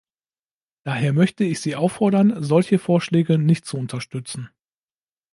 Daher 0.83 1.13
möchte 1.13 1.43
ich 1.43 1.61
Sie 1.61 1.75
auffordern, 1.75 2.41
solche 2.41 2.79
Vorschläge 2.79 3.37
nicht 3.37 3.67
zu 3.67 3.77
unterstützen. 3.77 4.49